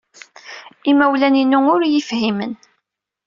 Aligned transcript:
Imawlan-inu 0.91 1.59
ur 1.73 1.81
iyi-fhimen. 1.83 2.53